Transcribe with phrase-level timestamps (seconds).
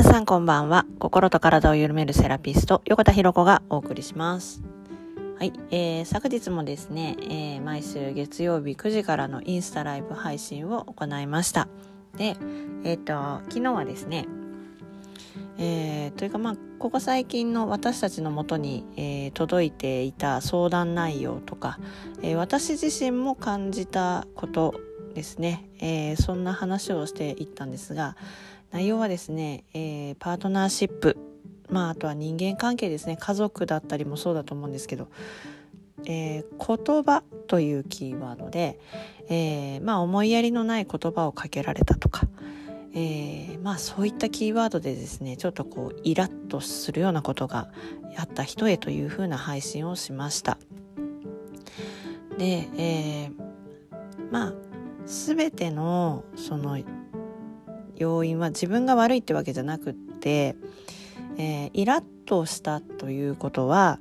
[0.00, 0.86] 皆さんこんばんは。
[0.98, 4.62] 心と体を緩めるセラピスト、横田博子がお送りします。
[5.38, 11.68] はい、えー、昨日もですね、えー、毎週月曜日9時からのインスタライブ配信を行いました。
[12.16, 12.38] で、
[12.82, 14.26] えっ、ー、と、昨日はですね、
[15.58, 21.78] えー、というかまあここ最近の私たちのもとに、えー、届いていた相談内容とか、
[22.22, 24.80] えー、私自身も感じたこと
[25.12, 28.16] ですね、えそんな話をしていったんですが
[28.70, 31.16] 内容はですね、えパートナーシップ
[31.68, 33.16] まああとは人間関係ですね。
[33.16, 35.08] 家族だったりもそうだと思うんですけど、
[36.06, 38.80] え言葉というキーワードで、
[39.28, 42.28] えまあ思いやりのない言葉をかけられたとか
[42.92, 47.68] えー、まあそういったキーワードでですねちょっとこうイラッとするようなことが
[48.16, 50.58] あった人へというふうな配信をしました。
[52.36, 54.52] で、えー、まあ
[55.06, 56.78] 全てのその
[58.00, 60.56] 要因は自分が悪いってわけじゃなくって、
[61.36, 64.00] えー、イラッとしたということは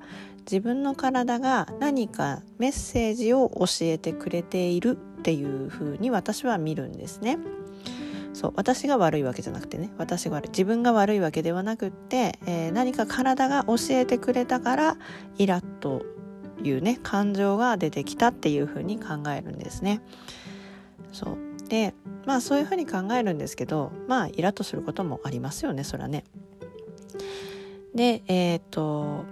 [0.49, 7.37] 自分の体が何かメッセージを教えてくれているっていうふうに私は見るんですね。
[8.33, 14.97] そう私が悪いわけじゃなくてね私が悪い自分が悪いわけではなくって、えー、何か体が教えてくれたから
[15.37, 16.03] イラッと
[16.63, 20.01] いうね感情が出てきたっていうふうに考えるんですね。
[21.11, 21.93] そうで
[22.25, 26.25] まあそういうふうに考えるんですけどまあイラッとすることもありますよねそらね。
[27.95, 29.25] でえっ、と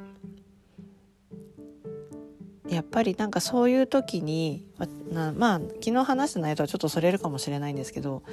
[2.70, 4.66] やっぱりなんかそういう時に
[5.10, 8.24] まあ昨日話した内容とはちょっとそれるかもしれないんですけど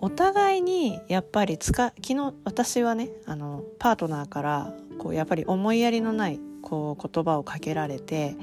[0.00, 8.36] お互いにやっぱりつか昨日私はねあのパートナーからこうやっぱり思いやりのないこう言葉をかけられて、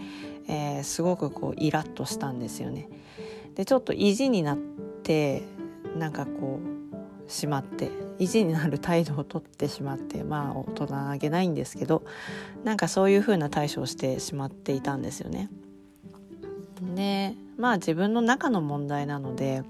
[0.47, 2.89] えー、すごくこうイラッとしたんですよね。
[3.55, 4.57] でちょっと意地になっ
[5.05, 5.43] て
[5.97, 6.59] なんかこ
[7.27, 7.89] うしまって
[8.19, 12.03] 意地になる態度をとってしまってまあ大人あげないんですけど
[12.63, 15.49] なんかそういうふうな対処をしてしまっていたんですよね。
[16.95, 19.63] でまあ自分の中の問題なので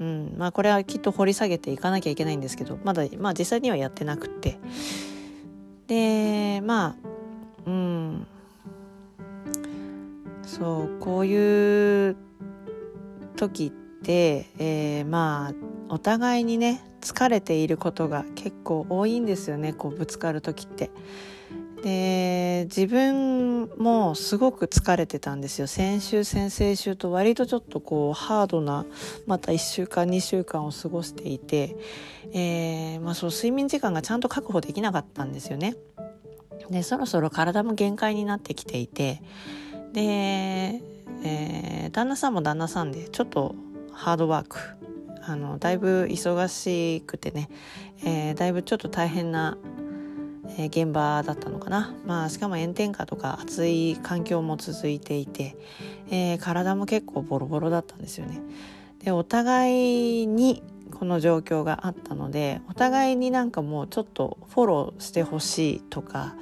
[0.00, 4.56] うんまあ、これはきっと掘り下げていかなきゃいけないんですけどまだ、まあ、実際にはやってなくて
[5.88, 7.08] でまあ
[7.66, 8.26] うん
[10.44, 12.16] そうこういう
[13.36, 15.54] 時って、えー、まあ
[15.94, 20.90] お互いにね疲れていることが結構多いんですよねこうぶつかる時って。
[21.82, 28.84] で自分もすごく疲れてたんですよ先週先々週と割とちょっとこうハードな
[29.26, 31.76] また1週間2週間を過ごしていて、
[32.32, 35.76] えーまあ、そう睡眠時間がちゃんと確保できなかったんですよね。
[36.68, 39.22] でそろそろ体も限界になってきていて
[39.92, 40.82] で、
[41.24, 43.54] えー、旦那さんも旦那さんでちょっと
[43.98, 44.58] ハードワーク。
[45.22, 47.50] あのだいぶ忙しくてね、
[48.04, 49.58] えー、だいぶちょっと大変な
[50.56, 55.56] え現場だったのかな、まあ、しかも炎天下とか暑い環境も続いていて、
[56.10, 58.40] えー、体も結構ボロボロだったんですよね。
[59.04, 66.36] でお互いにこの状況があったのでお互いになんかもうちょっとフォローしてほしいとか、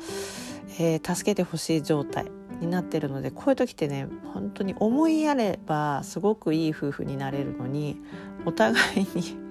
[0.78, 2.27] え、助けてほしい状態。
[2.61, 8.00] になってるのでこういう時ってね本当に思いやればすごくいい夫婦になれるのに
[8.44, 9.47] お互いに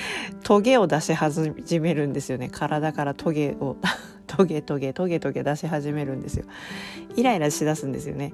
[0.42, 2.48] トゲを出し始めるんですよね。
[2.50, 3.76] 体からトゲを
[4.26, 6.44] トゲトゲトゲトゲ出し始めるんですよ。
[7.16, 8.32] イライラしだすんですよね。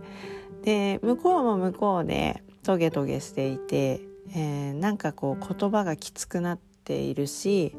[0.62, 4.00] で向こうも向こうでトゲトゲしていて、
[4.34, 7.76] えー、なんかこう言葉がきつくなっているし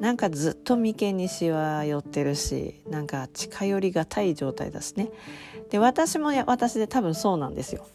[0.00, 5.10] なんかずっと眉間にしわ寄ってるしなんか近寄りがたい状態だしね。
[5.70, 7.86] で私も私で多分そうなんですよ。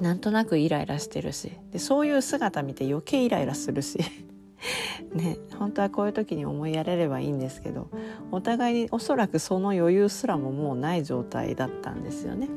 [0.00, 1.52] なんとなくイライラしてるし。
[1.72, 3.98] でそういう姿見て余計イライラするし。
[5.14, 7.88] ね本当はこういう時に思いやれればいいんですけど
[8.30, 12.48] お互いにおそらくその余裕すらももうない状態だったんですよね。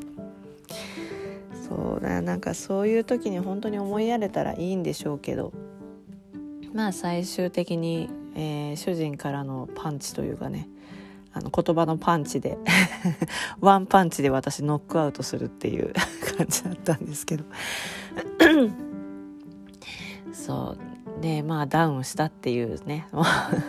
[1.68, 5.54] そうだなんかそういう時に本当に思いやれたらいいんでしょうけど。
[6.74, 10.68] まあ最終的に、えー、主人からのパンチというかね
[11.34, 12.58] あの言葉のパンチで
[13.60, 15.94] ワンパンチで私ノックアウトするっていう
[16.38, 17.44] 感じだったんですけど。
[20.32, 20.84] そう。
[21.22, 23.08] でまあダウンしたっていうね。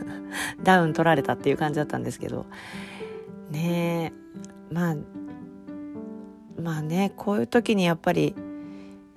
[0.63, 2.47] ダウン取られたっていう感じだったんですけど。
[3.51, 4.13] ね
[4.71, 4.97] まあ
[6.61, 8.35] まあねこういう時にやっぱり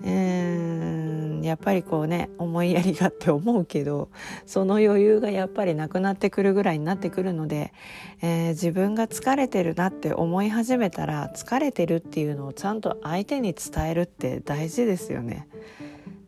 [0.04, 1.07] うん
[1.42, 4.10] やっぱりこうね思いやりがって思うけど
[4.46, 7.74] その余裕がやっぱりなくなってくるぐらいになってくるので、
[8.22, 15.48] えー、自分が疲れてるなって思い始めたら疲れてるっていうのをちゃんと相手に伝えるって大事ですよね。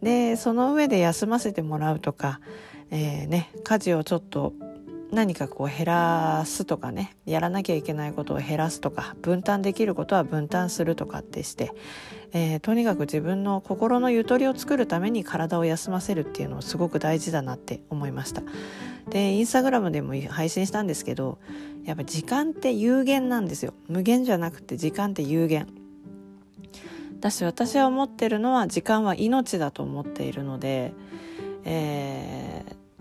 [0.02, 2.40] でその上で休ませてもらうとか、
[2.90, 4.54] えー、ね、家事をちょっと
[5.12, 11.74] 何かこう減らすとかねやらなきゃいけないことを減らすとか分担できることは分担するとかってして、
[12.32, 18.44] えー、とにかく自分の心のゆとりを作るために体を休ませるっていうのをすごく大事だなって思いました。
[19.10, 21.40] でインスタグラムでも配信したんですけど
[21.84, 23.74] やっぱ時間って有限なんですよ。
[23.88, 25.68] 無限じゃなくて時間って有限。
[27.20, 30.94] だし私は思ってるのは時間は命だと思っているので、
[31.66, 32.39] えー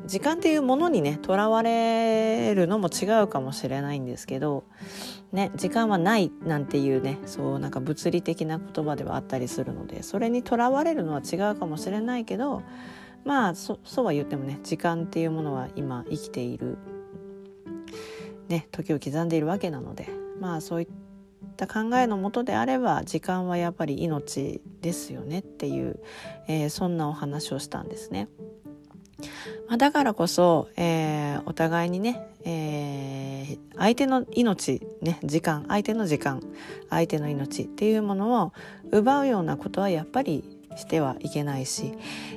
[0.08, 4.64] 時間っていうものにねとらわれるのも違うかもしれないんですけど、
[5.32, 12.62] ね、時間はないなんていうねそうなんか物理的な言葉ではあったりするのでそれにとらわれるのは違うかもしれないけど
[13.26, 16.78] まあそそうは言ってもね時間っていうものは今生きている、
[18.48, 20.08] ね、時を刻んでいるわけなので
[20.40, 20.88] まあそういっ
[21.58, 26.00] た考えのもとであれば時間はやっぱり命ですよねっていう、
[26.46, 28.28] えー、そんなお話をしたんですね。
[29.68, 36.42] まあ、だからこそ、えー、お互いにね、えー、相手の命、ね、時間、相手の時間、
[36.88, 38.52] 相手の命っていうものを
[38.90, 41.92] 奪うようなことはやっぱりしてはいけないし、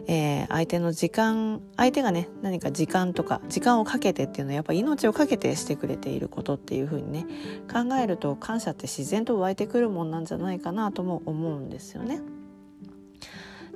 [0.07, 7.25] えー、相手の時間相手がね何か時間とか時間をかけてっていうのはやっぱ命をかけてしてくれていることっていうふうにね
[7.71, 12.21] 考えると感謝って自然と湧いてくるもんなんじゃないかなとも思うんですよね。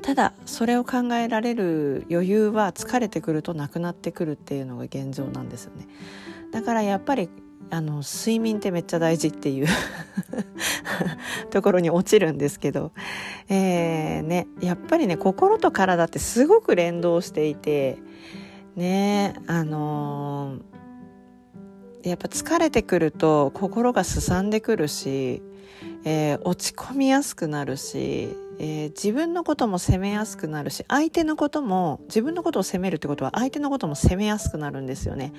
[0.01, 5.87] ただそれを考えられる余裕は疲れてくるとなくなってくるっていうのが現状なんですよね。
[6.51, 7.29] だからやっぱり
[7.69, 9.67] あの睡眠ってめっちゃ大事っていう
[11.49, 12.91] ところに落ちるんですけど、
[13.49, 17.97] えーね、やっぱりね心と体ってすごく連動していて
[18.75, 25.41] ねあのー、やっぱ疲れてくると心がすさんでくるし、
[26.03, 35.33] えー、落ち込みやすくなるしえー、自分のことも責めやすくなるし相手のことも自分のことを責めるってことは相手のことも責めやすくなるんですよね。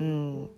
[0.00, 0.50] うん、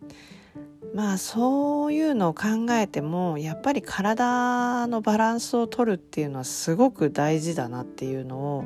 [0.94, 8.64] まあそういうのを考えてもやっぱり体のバランスを取るっていうのはすごく大事だなっていうのを、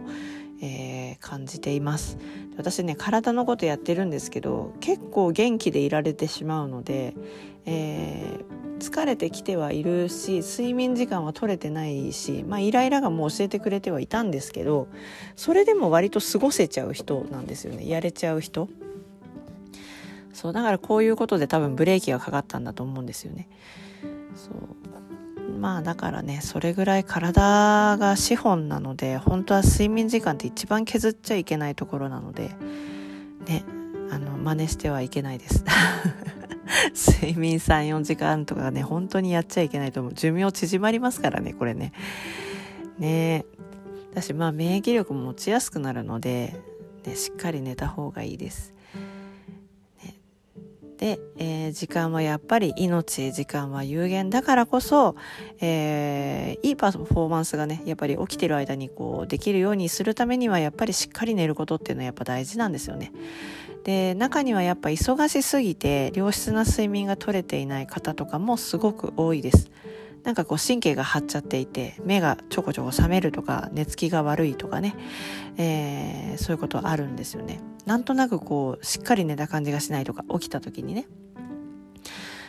[0.62, 2.18] えー、感じています
[2.56, 7.14] 私ね体のことやってるんですけど結構元気でいられてしまうので、
[7.64, 14.88] えー疲れてきてはいるし睡眠時間は取れてないし、まあ、イライラがもう教えてくれてはいたんですけど
[15.36, 17.88] それでも割と過ごせちゃう人なんですよね。
[17.88, 18.68] やれちゃう人。
[20.32, 23.48] そうだからこういうことで多分ブレーキがかかったんだと思うんですよね。
[24.34, 24.80] そう。
[25.58, 32.50] まあだからねそれぐらい体が資本なので本当は睡眠時間って一番削っちゃいけないところなので
[33.46, 33.64] ね
[34.10, 35.64] あの真似してはいけないです。
[36.94, 40.14] 睡眠3、4時間とかね、本当にやっちゃいけないと思う。
[40.14, 41.92] 寿命縮まりますからね、これね。
[42.98, 43.44] ね
[44.14, 46.54] だし、まあ、免疫力も持ちやすくなるので、
[47.04, 48.74] ね、しっかり寝た方がいいです。
[50.04, 50.14] ね、
[50.98, 55.16] で、えー、時間はやっぱり命、時間は有限だからこそ、
[55.60, 63.12] えー、いいパフォーマンスがね、やっぱり起きてる間にこう、できるようにするためには、やっぱりしっかり寝ることっていうのはやっぱ大事なんですよね。
[63.84, 69.70] で中にはやっぱ忙しすぎて良質な睡眠が取れていない方とかもすごく多いです。
[70.22, 74.94] なんかこう神経が張っちゃっていて目がちょこちょこ覚めるとか寝つきが悪いとかね、
[75.56, 77.60] えー、そういうことあるんですよね。
[77.86, 81.06] なんとなくこうしっかり寝た感じがしないとか起きた時にね。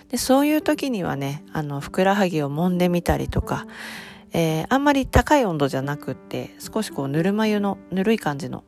[0.10, 3.66] でそういう時にはねあのふくらはぎを揉んでみたりとか
[4.34, 8.64] えー、あんまり高い温度じゃなくって少しこうぬるま湯のぬるい感じの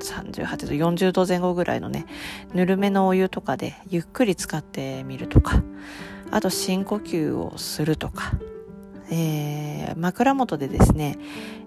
[0.00, 2.06] 38度40度前後ぐらいのね
[2.54, 5.62] ぬるめのお湯とかでゆっくり使ってみるとか
[6.30, 8.32] あと深呼吸をするとか、
[9.10, 11.18] えー、枕元でですね、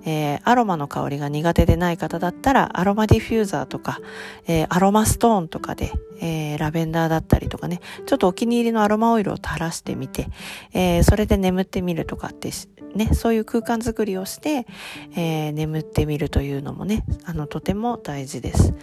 [0.05, 3.99] えー、アロマの香りが苦手でない方だったらアロマディフューザーとか、
[4.47, 10.27] えー、アロマストーンとかで、え、ラベンダーだったりとかねちょっとお気に入りのアロマオイルを垂らしてみて、
[10.73, 12.51] え、それで眠ってみるとかって
[12.95, 14.67] ね、そういう空間づくりをして、
[15.15, 18.73] え、眠ってみるというのもね、あの、とても大事です。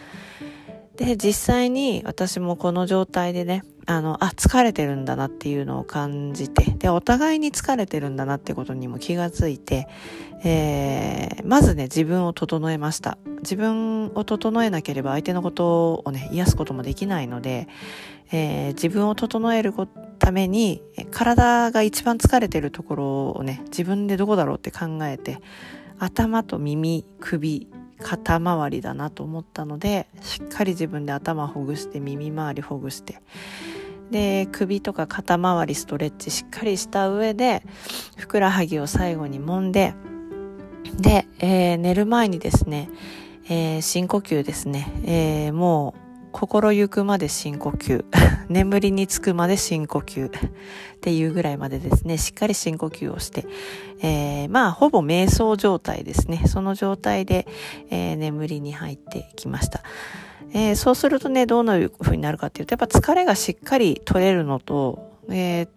[1.01, 9.89] で、実際に私もこの状態でね、あの、あ、疲れてるんだなっていうのを感じて、で、お互いに疲れてるんだなってことにも気がついて、
[10.45, 13.17] えー、まずね、自分を整えました。
[13.39, 17.67] 自分を整えなければ相手のことをね、癒すこともできないので、
[18.31, 19.73] えー、自分を整える
[20.19, 25.39] ために、体が一番疲れてるところをね、自分でどこだろうって考えて、
[25.99, 27.69] 頭と耳、首、
[28.03, 33.21] 肩周りだなと思ったので、しっかり自分で頭ほぐして、耳周りほぐして、
[34.11, 37.63] で、首とか肩周りストレッチしっかりした上で、
[38.17, 39.95] ふくらはぎを最後に揉んで、
[40.97, 42.91] で、えー、寝る前にですね、
[43.49, 48.05] えー、深呼吸ですね、えー、もう心ゆくまで深呼吸。
[48.49, 50.29] 眠りにつくまで深呼吸。
[50.29, 50.31] っ
[51.01, 52.19] ていうぐらいまでですね。
[52.19, 53.47] しっかり深呼吸をして、
[54.03, 56.43] えー、まあほぼ瞑想状態ですね。
[56.47, 57.47] その状態で、
[57.91, 59.83] えー、眠りに入ってきました。
[60.53, 65.69] えー、そうするとね、どういう風になるかっていうと、やっぱ疲れがしっかり取れるのと、えー、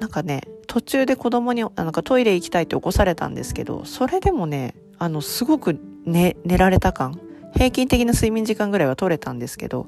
[0.00, 7.18] なんかね、途中で子供に、なんかトイレ行きたいって起こされたんですけど、それでもね、あの、すごく寝、寝られた感、
[7.54, 9.86] 平均的な睡眠時間ぐらいは取れたんですけど、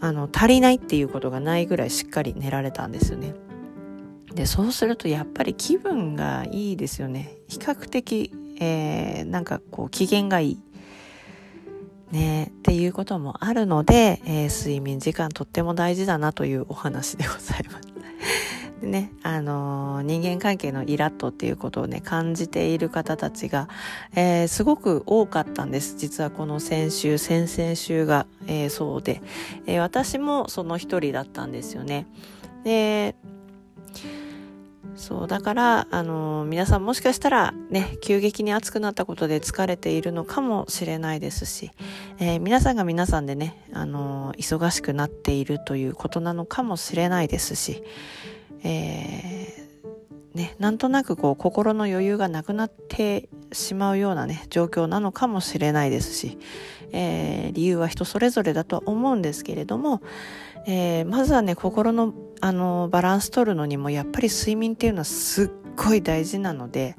[0.00, 3.34] あの、足りないっていうことがないぐらいしっかり寝られたんですよね。
[4.34, 7.36] で、そうするとやっぱり気分がいいですよね。
[7.48, 10.60] 比較的、えー、なんかこう機嫌がいい。
[12.10, 17.90] ね、っていうこともあるので、えー、睡眠時間とっても大事だなというお話でございます。
[18.80, 23.68] でね、あのー、人間関係のイラッとっていうことをね、感じている方たちが、
[24.14, 25.96] えー、すごく多かったんです。
[25.98, 29.20] 実はこの先週、先々週が、えー、そうで、
[29.66, 32.06] え私もその一人だったんですよね。
[32.64, 33.16] で、
[34.96, 41.70] そう、だから、あのー、皆さんもしかしたらね、急激に暑くなったことで疲れているのかもしれないですし、
[42.18, 47.82] えー、皆さんが皆さんでね、あのー、忙しくなっているということなのかもしれないですし、
[48.62, 49.68] え
[50.34, 56.38] ね、なんとなくこう心の余裕がなくなってしまうようなね、状況なのかもしれないですし、
[56.92, 60.02] え理由は人それぞれだとは思うんですけれども、
[60.66, 66.96] えー、まずはね心のあのバランス取るのにもやっぱり睡眠っていうのはすっごい大事なので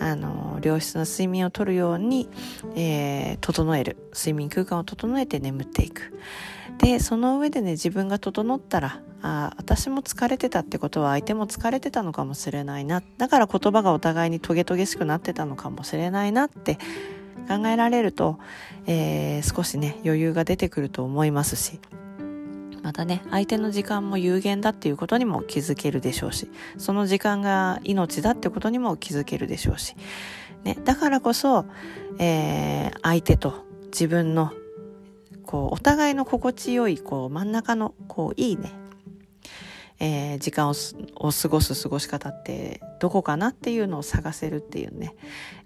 [0.00, 2.28] あの良質な睡眠をとるように、
[2.74, 3.96] えー、整える。
[4.14, 6.18] 睡眠空間を整えて眠っていく。
[6.78, 13.02] でその上でね自分が整ったらあ私も疲れてたってことは相手も疲れてたのかもしれないな。
[13.18, 16.78] だから言葉がお互いにトゲトゲしくなってたのかもしれないなって
[17.48, 18.38] 考えられると、
[18.86, 21.80] えー、少しね余裕が出てくると思いますし。
[22.84, 29.96] またね、相手の時間も有限だっていうことにも気づけるでしょうし、その時間が命だってことにも気づけるでしょうし、
[30.64, 31.64] ね、だからこそ、
[32.18, 34.52] えー、相手と自分の、
[35.46, 38.70] こう、お互いの心地よい、こう、真ん中の、こう、いいね、
[40.00, 40.74] えー、時間を
[41.16, 45.14] を過ごす過ごし方ってどこかなっていうのを探せるっていうね。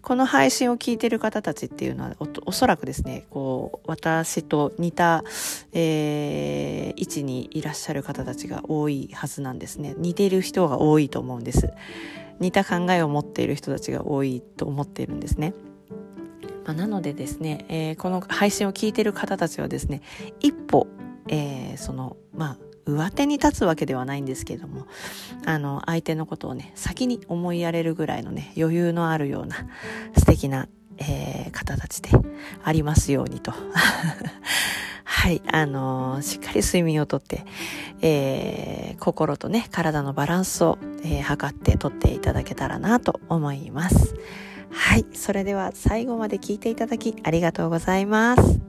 [0.03, 5.25] この配信を聞いてる方たちっていうのはおおそらくですねこう私と似た、
[5.73, 9.95] えー、位置にいらっしゃる方たちが多いはずなんですね。
[9.99, 11.73] 似ている人が多いと思うんです。
[12.41, 15.55] 似た考えを持っている人たちが多いと思っているんですね。
[16.65, 20.03] まあ、なのでですね、えー、この配信を聞いている方たちはですね
[20.41, 20.87] 一歩、
[21.29, 24.87] えー、そのまあ上手に立つわけではないんですけれども、
[25.45, 29.57] あの、相手のことをね、先に思いやれるぐらいのね、余裕のあるような
[30.17, 30.69] 素敵な、
[30.99, 32.11] えー、方たちで
[32.65, 33.53] ありますようにと。
[35.05, 37.45] はい、あのー、しっかり睡眠をとって、
[38.01, 44.15] えー、心とね、体のバランスを、えー、測ってとっていただけたらなと思います。
[44.71, 48.68] はい、それでは最後まで聞いていただきありがとうございます。